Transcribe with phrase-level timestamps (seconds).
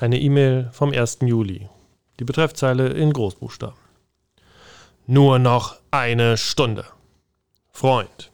[0.00, 1.18] Eine E-Mail vom 1.
[1.22, 1.68] Juli.
[2.20, 3.74] Die Betreffzeile in Großbuchstaben.
[5.08, 6.84] Nur noch eine Stunde.
[7.72, 8.30] Freund.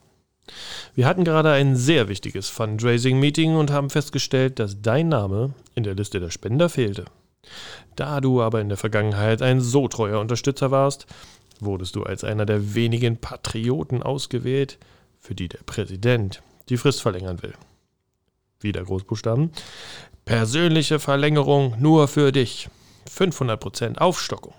[0.93, 5.95] Wir hatten gerade ein sehr wichtiges Fundraising-Meeting und haben festgestellt, dass dein Name in der
[5.95, 7.05] Liste der Spender fehlte.
[7.95, 11.07] Da du aber in der Vergangenheit ein so treuer Unterstützer warst,
[11.59, 14.77] wurdest du als einer der wenigen Patrioten ausgewählt,
[15.19, 17.55] für die der Präsident die Frist verlängern will.
[18.65, 19.51] Wieder Großbuchstaben.
[20.25, 22.67] Persönliche Verlängerung nur für dich.
[23.09, 24.53] 500% Aufstockung.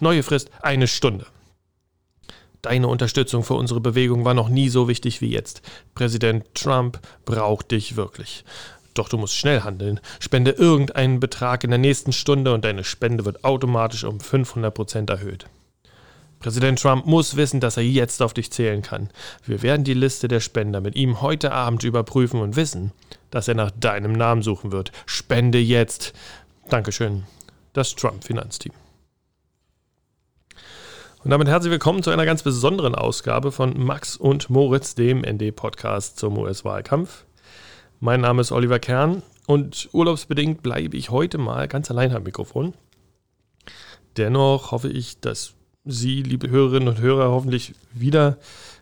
[0.00, 1.26] Neue Frist eine Stunde.
[2.60, 5.62] Deine Unterstützung für unsere Bewegung war noch nie so wichtig wie jetzt.
[5.94, 8.44] Präsident Trump braucht dich wirklich.
[8.94, 10.00] Doch du musst schnell handeln.
[10.20, 15.46] Spende irgendeinen Betrag in der nächsten Stunde und deine Spende wird automatisch um 500% erhöht.
[16.40, 19.10] Präsident Trump muss wissen, dass er jetzt auf dich zählen kann.
[19.44, 22.92] Wir werden die Liste der Spender mit ihm heute Abend überprüfen und wissen,
[23.32, 24.92] dass er nach deinem Namen suchen wird.
[25.06, 26.12] Spende jetzt.
[26.68, 27.24] Dankeschön.
[27.72, 28.74] Das Trump-Finanzteam.
[31.24, 36.18] Und damit herzlich willkommen zu einer ganz besonderen Ausgabe von Max und Moritz, dem ND-Podcast
[36.18, 37.24] zum US-Wahlkampf.
[38.00, 42.74] Mein Name ist Oliver Kern und urlaubsbedingt bleibe ich heute mal ganz allein am Mikrofon.
[44.18, 48.36] Dennoch hoffe ich, dass Sie, liebe Hörerinnen und Hörer, hoffentlich wieder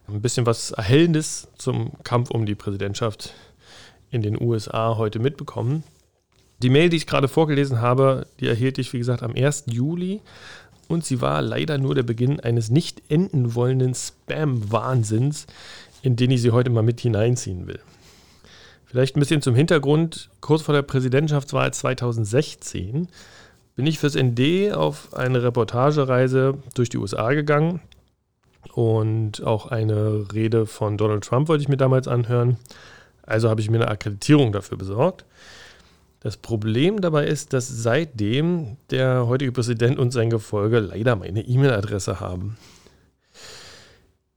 [0.08, 3.32] ein bisschen was Erhellendes zum Kampf um die Präsidentschaft
[4.10, 5.84] in den USA heute mitbekommen.
[6.62, 9.64] Die Mail, die ich gerade vorgelesen habe, die erhielt ich, wie gesagt, am 1.
[9.66, 10.20] Juli
[10.88, 15.46] und sie war leider nur der Beginn eines nicht enden wollenden Spam-Wahnsinns,
[16.02, 17.80] in den ich sie heute mal mit hineinziehen will.
[18.86, 20.30] Vielleicht ein bisschen zum Hintergrund.
[20.40, 23.08] Kurz vor der Präsidentschaftswahl 2016
[23.76, 27.80] bin ich fürs ND auf eine Reportagereise durch die USA gegangen
[28.74, 32.58] und auch eine Rede von Donald Trump wollte ich mir damals anhören.
[33.22, 35.24] Also habe ich mir eine Akkreditierung dafür besorgt.
[36.20, 42.20] Das Problem dabei ist, dass seitdem der heutige Präsident und sein Gefolge leider meine E-Mail-Adresse
[42.20, 42.58] haben.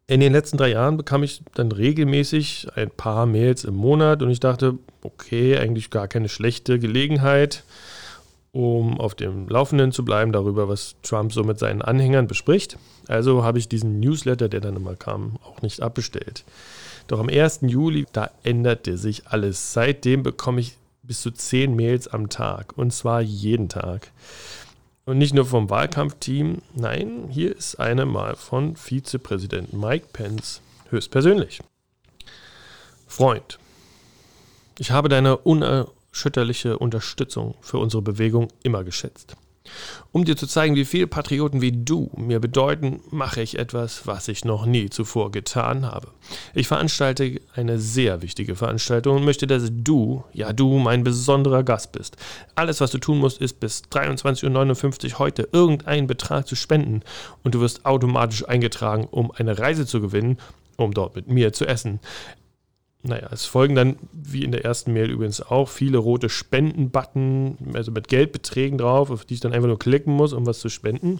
[0.07, 4.29] In den letzten drei Jahren bekam ich dann regelmäßig ein paar Mails im Monat und
[4.29, 7.63] ich dachte, okay, eigentlich gar keine schlechte Gelegenheit,
[8.51, 12.77] um auf dem Laufenden zu bleiben darüber, was Trump so mit seinen Anhängern bespricht.
[13.07, 16.43] Also habe ich diesen Newsletter, der dann immer kam, auch nicht abbestellt.
[17.07, 17.59] Doch am 1.
[17.63, 19.73] Juli, da änderte sich alles.
[19.73, 22.77] Seitdem bekomme ich bis zu zehn Mails am Tag.
[22.77, 24.11] Und zwar jeden Tag.
[25.05, 31.59] Und nicht nur vom Wahlkampfteam, nein, hier ist eine mal von Vizepräsident Mike Pence höchstpersönlich.
[33.05, 33.59] Freund,
[34.79, 39.35] ich habe deine uner unerschütterliche Unterstützung für unsere Bewegung immer geschätzt.
[40.11, 44.27] Um dir zu zeigen, wie viele Patrioten wie du mir bedeuten, mache ich etwas, was
[44.27, 46.09] ich noch nie zuvor getan habe.
[46.53, 51.93] Ich veranstalte eine sehr wichtige Veranstaltung und möchte, dass du, ja du, mein besonderer Gast
[51.93, 52.17] bist.
[52.55, 57.01] Alles, was du tun musst, ist bis 23.59 Uhr heute irgendeinen Betrag zu spenden
[57.43, 60.37] und du wirst automatisch eingetragen, um eine Reise zu gewinnen,
[60.77, 61.99] um dort mit mir zu essen.
[63.05, 67.91] Naja, es folgen dann, wie in der ersten Mail übrigens auch, viele rote Spenden-Button, also
[67.91, 71.19] mit Geldbeträgen drauf, auf die ich dann einfach nur klicken muss, um was zu spenden.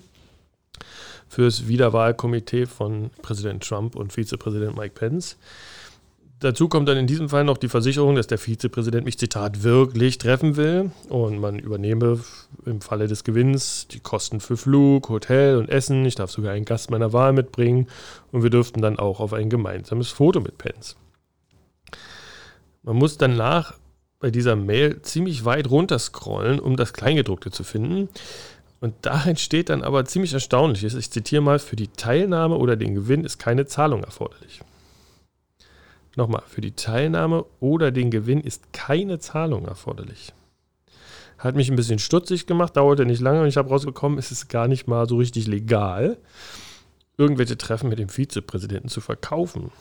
[1.28, 5.38] Fürs Wiederwahlkomitee von Präsident Trump und Vizepräsident Mike Pence.
[6.40, 10.18] Dazu kommt dann in diesem Fall noch die Versicherung, dass der Vizepräsident mich, Zitat, wirklich
[10.18, 12.20] treffen will und man übernehme
[12.66, 16.06] im Falle des Gewinns die Kosten für Flug, Hotel und Essen.
[16.06, 17.88] Ich darf sogar einen Gast meiner Wahl mitbringen
[18.32, 20.96] und wir dürften dann auch auf ein gemeinsames Foto mit Pence.
[22.84, 23.76] Man muss danach
[24.20, 28.10] bei dieser Mail ziemlich weit runter scrollen, um das Kleingedruckte zu finden.
[28.82, 30.94] Und da entsteht dann aber ziemlich Erstaunliches.
[30.94, 34.62] Ich zitiere mal, für die Teilnahme oder den Gewinn ist keine Zahlung erforderlich.
[36.16, 40.34] Nochmal, für die Teilnahme oder den Gewinn ist keine Zahlung erforderlich.
[41.38, 44.48] Hat mich ein bisschen stutzig gemacht, dauerte nicht lange und ich habe rausbekommen, es ist
[44.48, 46.18] gar nicht mal so richtig legal,
[47.18, 49.72] irgendwelche Treffen mit dem Vizepräsidenten zu verkaufen.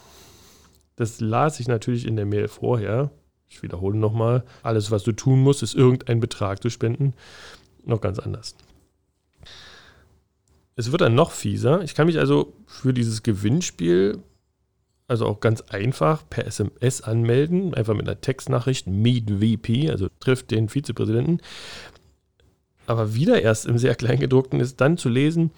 [0.96, 3.10] Das las ich natürlich in der Mail vorher.
[3.48, 4.44] Ich wiederhole nochmal.
[4.62, 7.14] Alles, was du tun musst, ist irgendeinen Betrag zu spenden.
[7.84, 8.54] Noch ganz anders.
[10.74, 11.82] Es wird dann noch fieser.
[11.82, 14.22] Ich kann mich also für dieses Gewinnspiel,
[15.06, 20.50] also auch ganz einfach per SMS anmelden, einfach mit einer Textnachricht Meet VP, also trifft
[20.50, 21.40] den Vizepräsidenten.
[22.86, 25.50] Aber wieder erst im sehr kleingedruckten ist dann zu lesen,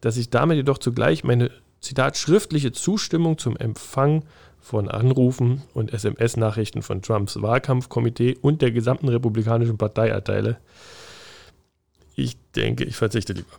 [0.00, 1.50] dass ich damit jedoch zugleich meine,
[1.80, 4.24] Zitat, schriftliche Zustimmung zum Empfang
[4.62, 10.56] von Anrufen und SMS-Nachrichten von Trumps Wahlkampfkomitee und der gesamten Republikanischen Partei erteile.
[12.14, 13.50] Ich denke, ich verzichte lieber.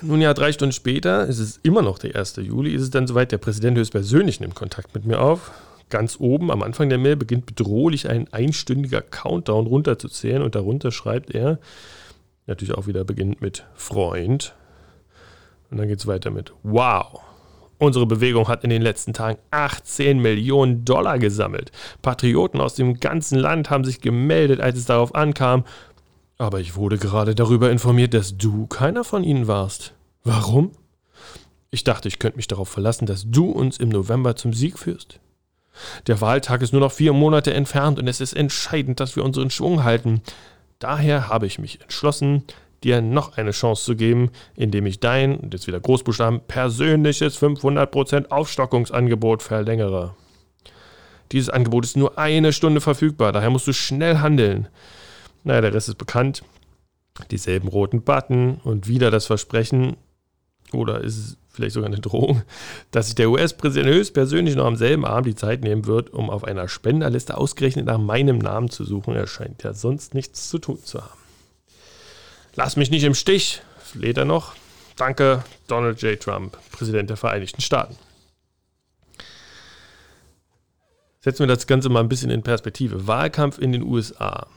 [0.00, 2.36] Nun ja, drei Stunden später, ist es immer noch der 1.
[2.36, 5.50] Juli, ist es dann soweit, der Präsident höchstpersönlich nimmt Kontakt mit mir auf.
[5.90, 11.34] Ganz oben am Anfang der Mail beginnt bedrohlich ein einstündiger Countdown runterzuzählen und darunter schreibt
[11.34, 11.58] er,
[12.46, 14.54] natürlich auch wieder beginnt mit Freund.
[15.70, 17.20] Und dann geht es weiter mit Wow.
[17.82, 21.72] Unsere Bewegung hat in den letzten Tagen 18 Millionen Dollar gesammelt.
[22.00, 25.64] Patrioten aus dem ganzen Land haben sich gemeldet, als es darauf ankam.
[26.38, 29.94] Aber ich wurde gerade darüber informiert, dass du keiner von ihnen warst.
[30.22, 30.70] Warum?
[31.72, 35.18] Ich dachte, ich könnte mich darauf verlassen, dass du uns im November zum Sieg führst.
[36.06, 39.50] Der Wahltag ist nur noch vier Monate entfernt und es ist entscheidend, dass wir unseren
[39.50, 40.22] Schwung halten.
[40.78, 42.44] Daher habe ich mich entschlossen,
[42.84, 49.42] dir noch eine Chance zu geben, indem ich dein, jetzt wieder Großbuchstaben, persönliches 500% Aufstockungsangebot
[49.42, 50.14] verlängere.
[51.32, 54.68] Dieses Angebot ist nur eine Stunde verfügbar, daher musst du schnell handeln.
[55.44, 56.42] Naja, der Rest ist bekannt.
[57.30, 59.96] Dieselben roten Button und wieder das Versprechen,
[60.72, 62.42] oder ist es vielleicht sogar eine Drohung,
[62.90, 66.44] dass sich der US-Präsident höchstpersönlich noch am selben Abend die Zeit nehmen wird, um auf
[66.44, 69.14] einer Spenderliste ausgerechnet nach meinem Namen zu suchen.
[69.14, 71.21] Er scheint ja sonst nichts zu tun zu haben.
[72.54, 74.54] Lass mich nicht im Stich, fleht er noch.
[74.96, 76.20] Danke, Donald J.
[76.20, 77.96] Trump, Präsident der Vereinigten Staaten.
[81.20, 83.06] Setzen wir das Ganze mal ein bisschen in Perspektive.
[83.06, 84.48] Wahlkampf in den USA.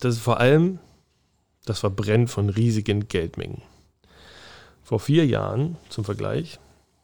[0.00, 0.80] Das ist vor allem
[1.66, 3.62] das Verbrennen von riesigen Geldmengen.
[4.82, 6.58] Vor vier Jahren, zum Vergleich,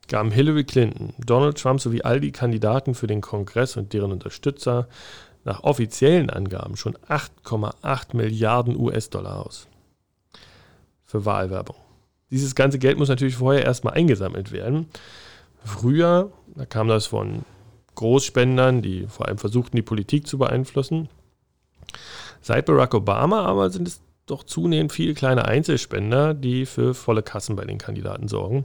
[0.08, 4.88] gaben Hillary Clinton, Donald Trump sowie all die Kandidaten für den Kongress und deren Unterstützer
[5.44, 9.69] nach offiziellen Angaben schon 8,8 Milliarden US-Dollar aus
[11.06, 11.76] für Wahlwerbung.
[12.31, 14.87] Dieses ganze Geld muss natürlich vorher erstmal eingesammelt werden.
[15.64, 17.44] Früher, da kam das von
[17.94, 21.08] Großspendern, die vor allem versuchten, die Politik zu beeinflussen.
[22.43, 27.56] Seit Barack Obama aber sind es doch zunehmend viele kleine Einzelspender, die für volle Kassen
[27.56, 28.64] bei den Kandidaten sorgen.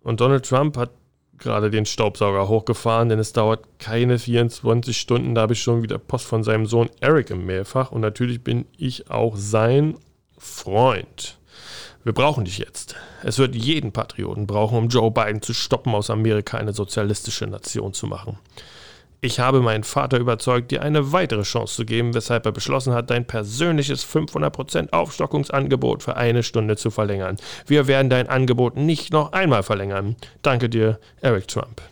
[0.00, 0.90] Und Donald Trump hat
[1.38, 5.98] gerade den Staubsauger hochgefahren, denn es dauert keine 24 Stunden, da habe ich schon wieder
[5.98, 9.96] Post von seinem Sohn Eric im Mehrfach und natürlich bin ich auch sein
[10.38, 11.38] Freund.
[12.04, 12.96] Wir brauchen dich jetzt.
[13.22, 17.92] Es wird jeden Patrioten brauchen, um Joe Biden zu stoppen, aus Amerika eine sozialistische Nation
[17.92, 18.38] zu machen.
[19.20, 23.10] Ich habe meinen Vater überzeugt, dir eine weitere Chance zu geben, weshalb er beschlossen hat,
[23.10, 27.36] dein persönliches 500% Aufstockungsangebot für eine Stunde zu verlängern.
[27.66, 30.14] Wir werden dein Angebot nicht noch einmal verlängern.
[30.42, 31.82] Danke dir, Eric Trump.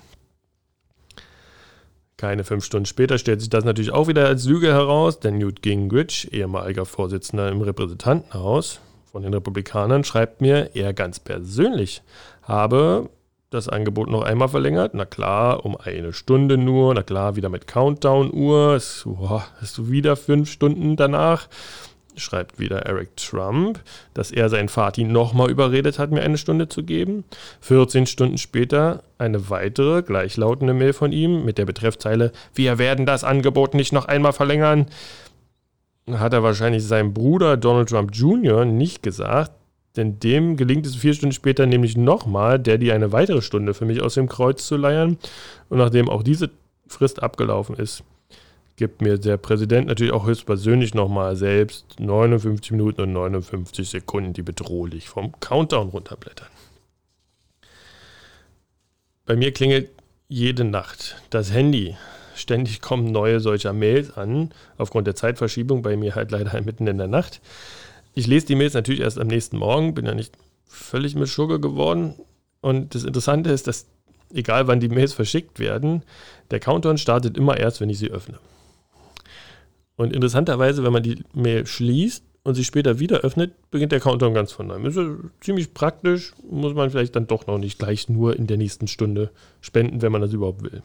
[2.17, 5.61] Keine fünf Stunden später stellt sich das natürlich auch wieder als Lüge heraus, denn Newt
[5.63, 12.03] Gingrich, ehemaliger Vorsitzender im Repräsentantenhaus von den Republikanern, schreibt mir, er ganz persönlich
[12.43, 13.11] habe
[13.51, 14.95] das Angebot noch einmal verlängert.
[14.95, 16.95] Na klar, um eine Stunde nur.
[16.95, 18.75] Na klar, wieder mit Countdown-Uhr.
[18.75, 21.49] Hast du wieder fünf Stunden danach
[22.17, 23.81] schreibt wieder Eric Trump,
[24.15, 27.25] dass er seinen Vati nochmal überredet hat, mir eine Stunde zu geben.
[27.61, 33.25] 14 Stunden später eine weitere gleichlautende Mail von ihm mit der Betreffzeile Wir werden das
[33.25, 34.87] Angebot nicht noch einmal verlängern.
[36.11, 38.65] Hat er wahrscheinlich seinem Bruder Donald Trump Jr.
[38.65, 39.53] nicht gesagt,
[39.97, 43.87] denn dem gelingt es vier Stunden später nämlich nochmal, der die eine weitere Stunde für
[43.87, 45.19] mich aus dem Kreuz zu leiern.
[45.69, 46.51] Und nachdem auch diese
[46.87, 48.05] Frist abgelaufen ist,
[48.77, 54.43] gibt mir der Präsident natürlich auch höchstpersönlich nochmal selbst 59 Minuten und 59 Sekunden, die
[54.43, 56.49] bedrohlich vom Countdown runterblättern.
[59.25, 59.91] Bei mir klingelt
[60.29, 61.97] jede Nacht das Handy.
[62.35, 66.99] Ständig kommen neue solcher Mails an, aufgrund der Zeitverschiebung, bei mir halt leider mitten in
[66.99, 67.41] der Nacht.
[68.15, 70.35] Ich lese die Mails natürlich erst am nächsten Morgen, bin ja nicht
[70.67, 72.15] völlig mit Schugge geworden.
[72.61, 73.87] Und das Interessante ist, dass
[74.35, 76.03] egal wann die Mails verschickt werden,
[76.51, 78.39] der Countdown startet immer erst, wenn ich sie öffne.
[79.97, 84.35] Und interessanterweise, wenn man die Mail schließt und sie später wieder öffnet, beginnt der Countdown
[84.35, 84.85] ganz von neuem.
[84.85, 84.99] Ist
[85.41, 89.31] ziemlich praktisch, muss man vielleicht dann doch noch nicht gleich nur in der nächsten Stunde
[89.61, 90.83] spenden, wenn man das überhaupt will.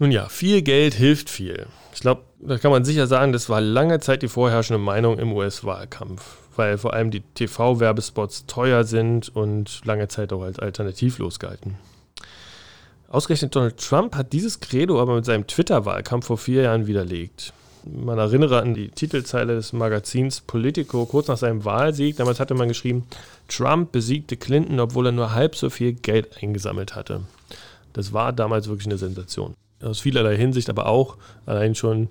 [0.00, 1.66] Nun ja, viel Geld hilft viel.
[1.94, 5.32] Ich glaube, da kann man sicher sagen, das war lange Zeit die vorherrschende Meinung im
[5.32, 11.76] US-Wahlkampf, weil vor allem die TV-Werbespots teuer sind und lange Zeit auch als alternativlos galten.
[13.14, 17.52] Ausgerechnet Donald Trump hat dieses Credo aber mit seinem Twitter-Wahlkampf vor vier Jahren widerlegt.
[17.84, 22.16] Man erinnere an die Titelzeile des Magazins Politico kurz nach seinem Wahlsieg.
[22.16, 23.06] Damals hatte man geschrieben,
[23.46, 27.20] Trump besiegte Clinton, obwohl er nur halb so viel Geld eingesammelt hatte.
[27.92, 29.54] Das war damals wirklich eine Sensation.
[29.80, 31.16] Aus vielerlei Hinsicht, aber auch
[31.46, 32.08] allein schon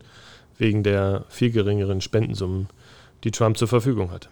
[0.57, 2.69] wegen der viel geringeren Spendensummen,
[3.25, 4.29] die Trump zur Verfügung hatte.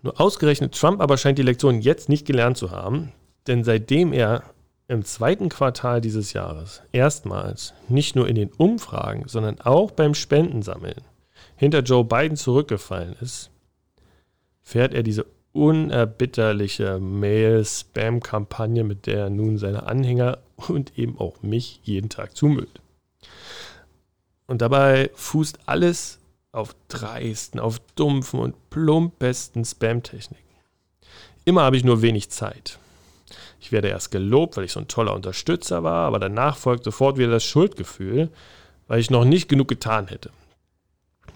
[0.00, 3.12] Nur ausgerechnet Trump aber scheint die Lektion jetzt nicht gelernt zu haben,
[3.46, 4.42] denn seitdem er
[4.90, 11.02] im zweiten Quartal dieses Jahres erstmals nicht nur in den Umfragen, sondern auch beim Spendensammeln
[11.54, 13.50] hinter Joe Biden zurückgefallen ist,
[14.62, 21.80] fährt er diese unerbitterliche Mail-Spam-Kampagne, mit der er nun seine Anhänger und eben auch mich
[21.84, 22.80] jeden Tag zumüllt.
[24.48, 26.18] Und dabei fußt alles
[26.50, 30.42] auf dreisten, auf dumpfen und plumpesten Spam-Techniken.
[31.44, 32.80] Immer habe ich nur wenig Zeit.
[33.60, 37.18] Ich werde erst gelobt, weil ich so ein toller Unterstützer war, aber danach folgt sofort
[37.18, 38.30] wieder das Schuldgefühl,
[38.88, 40.30] weil ich noch nicht genug getan hätte.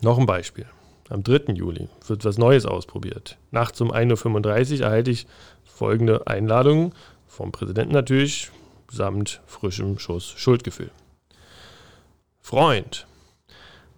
[0.01, 0.67] Noch ein Beispiel.
[1.11, 1.53] Am 3.
[1.53, 3.37] Juli wird was Neues ausprobiert.
[3.51, 5.27] Nachts um 1.35 Uhr erhalte ich
[5.65, 6.95] folgende Einladung
[7.29, 8.51] vom Präsidenten natürlich,
[8.91, 10.91] samt frischem Schuss Schuldgefühl.
[12.41, 13.07] Freund,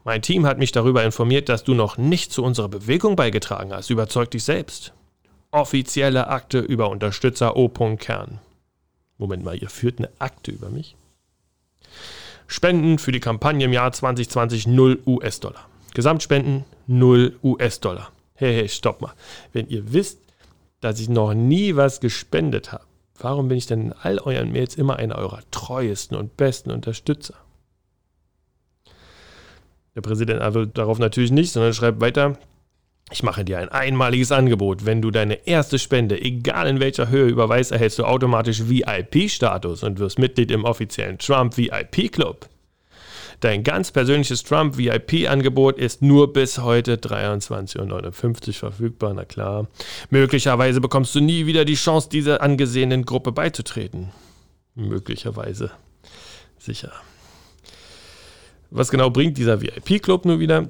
[0.04, 3.90] mein Team hat mich darüber informiert, dass du noch nicht zu unserer Bewegung beigetragen hast.
[3.90, 4.92] Überzeug dich selbst.
[5.56, 7.72] Offizielle Akte über Unterstützer O.
[9.16, 10.96] Moment mal, ihr führt eine Akte über mich?
[12.46, 15.66] Spenden für die Kampagne im Jahr 2020 0 US-Dollar.
[15.94, 18.12] Gesamtspenden 0 US-Dollar.
[18.34, 19.14] Hey, hey, stopp mal.
[19.54, 20.20] Wenn ihr wisst,
[20.82, 22.84] dass ich noch nie was gespendet habe,
[23.18, 27.34] warum bin ich denn in all euren Mails immer einer eurer treuesten und besten Unterstützer?
[29.94, 32.36] Der Präsident antwortet darauf natürlich nicht, sondern schreibt weiter,
[33.10, 34.84] ich mache dir ein einmaliges Angebot.
[34.84, 40.00] Wenn du deine erste Spende, egal in welcher Höhe, überweist, erhältst du automatisch VIP-Status und
[40.00, 42.48] wirst Mitglied im offiziellen Trump VIP-Club.
[43.40, 49.68] Dein ganz persönliches Trump VIP-Angebot ist nur bis heute 23.59 Uhr verfügbar, na klar.
[50.10, 54.10] Möglicherweise bekommst du nie wieder die Chance, dieser angesehenen Gruppe beizutreten.
[54.74, 55.70] Möglicherweise.
[56.58, 56.92] Sicher.
[58.70, 60.68] Was genau bringt dieser VIP-Club nur wieder?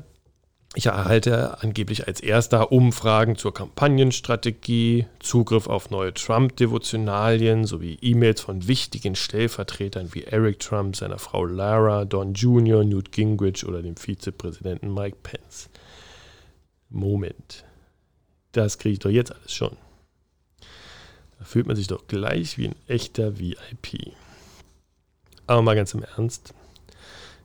[0.75, 8.69] Ich erhalte angeblich als erster Umfragen zur Kampagnenstrategie, Zugriff auf neue Trump-Devotionalien sowie E-Mails von
[8.69, 14.93] wichtigen Stellvertretern wie Eric Trump, seiner Frau Lara, Don Jr., Newt Gingrich oder dem Vizepräsidenten
[14.93, 15.71] Mike Pence.
[16.91, 17.65] Moment,
[18.53, 19.77] das kriege ich doch jetzt alles schon.
[21.39, 24.13] Da fühlt man sich doch gleich wie ein echter VIP.
[25.47, 26.53] Aber mal ganz im Ernst,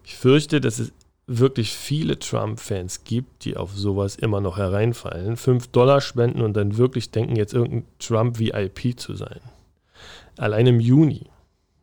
[0.03, 0.91] ich fürchte, dass es
[1.39, 6.77] wirklich viele Trump-Fans gibt, die auf sowas immer noch hereinfallen, 5 Dollar spenden und dann
[6.77, 9.39] wirklich denken, jetzt irgendein Trump-VIP zu sein.
[10.37, 11.29] Allein im Juni,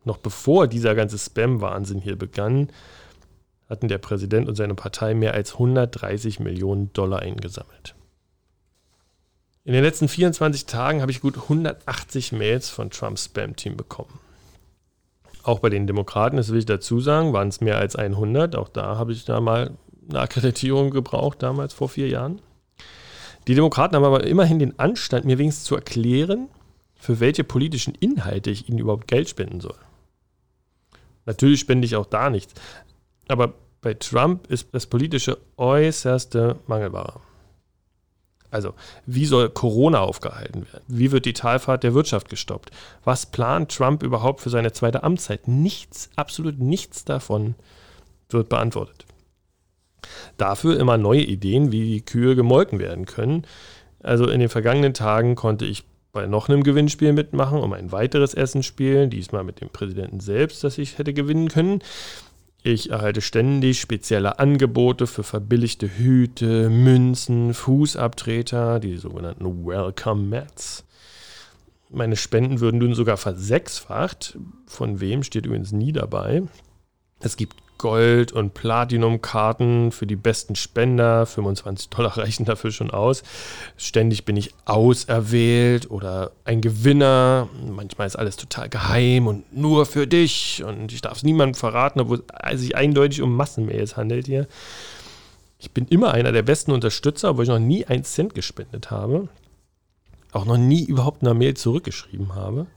[0.03, 2.69] noch bevor dieser ganze Spam-Wahnsinn hier begann,
[3.69, 7.95] hatten der Präsident und seine Partei mehr als 130 Millionen Dollar eingesammelt.
[9.63, 14.19] In den letzten 24 Tagen habe ich gut 180 Mails von Trumps Spam-Team bekommen.
[15.49, 18.55] Auch bei den Demokraten, das will ich dazu sagen, waren es mehr als 100.
[18.55, 19.71] Auch da habe ich da mal
[20.07, 22.39] eine Akkreditierung gebraucht, damals vor vier Jahren.
[23.47, 26.49] Die Demokraten haben aber immerhin den Anstand, mir wenigstens zu erklären,
[26.93, 29.73] für welche politischen Inhalte ich ihnen überhaupt Geld spenden soll.
[31.25, 32.53] Natürlich spende ich auch da nichts.
[33.27, 37.21] Aber bei Trump ist das politische äußerste Mangelware.
[38.51, 38.73] Also,
[39.05, 40.83] wie soll Corona aufgehalten werden?
[40.87, 42.71] Wie wird die Talfahrt der Wirtschaft gestoppt?
[43.03, 45.47] Was plant Trump überhaupt für seine zweite Amtszeit?
[45.47, 47.55] Nichts, absolut nichts davon
[48.29, 49.05] wird beantwortet.
[50.37, 53.45] Dafür immer neue Ideen, wie die Kühe gemolken werden können.
[54.01, 58.33] Also in den vergangenen Tagen konnte ich bei noch einem Gewinnspiel mitmachen, um ein weiteres
[58.33, 61.81] Essensspiel, diesmal mit dem Präsidenten selbst, das ich hätte gewinnen können.
[62.61, 70.83] Ich erhalte ständig spezielle Angebote für verbilligte Hüte, Münzen, Fußabtreter, die sogenannten Welcome Mats.
[71.89, 74.37] Meine Spenden würden nun sogar versechsfacht.
[74.67, 76.43] Von wem steht übrigens nie dabei.
[77.21, 81.25] Es gibt Gold- und Platinum-Karten für die besten Spender.
[81.25, 83.23] 25 Dollar reichen dafür schon aus.
[83.77, 87.49] Ständig bin ich auserwählt oder ein Gewinner.
[87.67, 90.63] Manchmal ist alles total geheim und nur für dich.
[90.63, 94.47] Und ich darf es niemandem verraten, obwohl es sich eindeutig um Massenmails handelt hier.
[95.57, 99.27] Ich bin immer einer der besten Unterstützer, obwohl ich noch nie einen Cent gespendet habe.
[100.31, 102.67] Auch noch nie überhaupt eine Mail zurückgeschrieben habe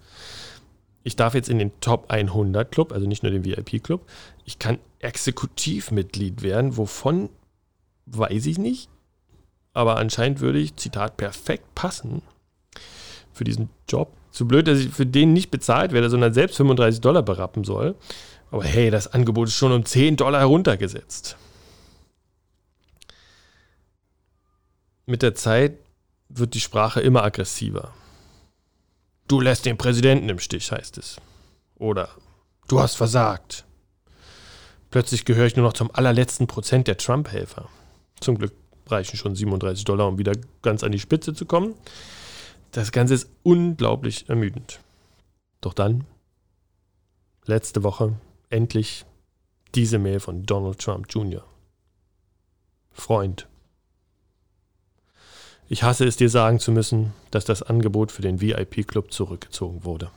[1.04, 4.06] ich darf jetzt in den Top 100 Club, also nicht nur den VIP Club.
[4.44, 7.28] Ich kann Exekutivmitglied werden, wovon
[8.06, 8.88] weiß ich nicht.
[9.73, 12.23] Aber anscheinend würde ich, Zitat, perfekt passen
[13.32, 14.12] für diesen Job.
[14.30, 17.94] Zu blöd, dass ich für den nicht bezahlt werde, sondern selbst 35 Dollar berappen soll.
[18.50, 21.37] Aber hey, das Angebot ist schon um 10 Dollar heruntergesetzt.
[25.06, 25.78] Mit der Zeit
[26.28, 27.92] wird die Sprache immer aggressiver.
[29.32, 31.16] Du lässt den Präsidenten im Stich, heißt es.
[31.76, 32.10] Oder
[32.68, 33.64] du hast versagt.
[34.90, 37.70] Plötzlich gehöre ich nur noch zum allerletzten Prozent der Trump-Helfer.
[38.20, 38.52] Zum Glück
[38.88, 41.74] reichen schon 37 Dollar, um wieder ganz an die Spitze zu kommen.
[42.72, 44.80] Das Ganze ist unglaublich ermüdend.
[45.62, 46.04] Doch dann,
[47.46, 48.12] letzte Woche,
[48.50, 49.06] endlich
[49.74, 51.42] diese Mail von Donald Trump Jr.
[52.90, 53.48] Freund,
[55.73, 60.11] ich hasse es dir sagen zu müssen, dass das Angebot für den VIP-Club zurückgezogen wurde.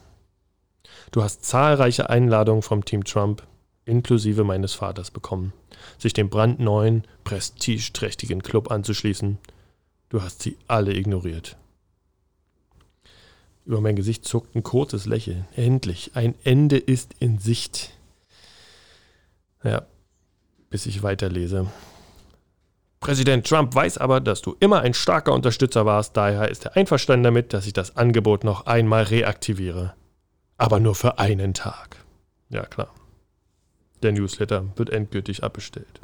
[1.14, 3.42] Du hast zahlreiche Einladungen vom Team Trump,
[3.86, 5.54] inklusive meines Vaters, bekommen,
[5.98, 9.38] sich dem brandneuen, prestigeträchtigen Club anzuschließen.
[10.10, 11.56] Du hast sie alle ignoriert.
[13.66, 15.46] Über mein Gesicht zuckt ein kurzes Lächeln.
[15.56, 17.92] Endlich, ein Ende ist in Sicht.
[19.64, 19.86] Ja,
[20.70, 21.68] bis ich weiterlese.
[23.00, 27.24] Präsident Trump weiß aber, dass du immer ein starker Unterstützer warst, daher ist er einverstanden
[27.24, 29.94] damit, dass ich das Angebot noch einmal reaktiviere.
[30.58, 31.98] Aber nur für einen Tag.
[32.50, 32.94] Ja, klar.
[34.02, 36.02] Der Newsletter wird endgültig abbestellt.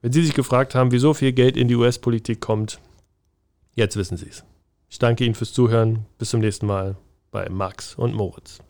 [0.00, 2.78] Wenn Sie sich gefragt haben, wieso viel Geld in die US-Politik kommt,
[3.74, 4.44] jetzt wissen Sie es.
[4.88, 6.06] Ich danke Ihnen fürs Zuhören.
[6.18, 6.96] Bis zum nächsten Mal
[7.30, 8.60] bei Max und Moritz.